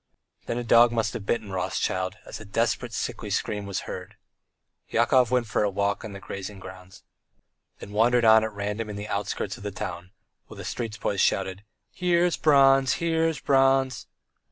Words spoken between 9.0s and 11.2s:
outskirts of the town, while the street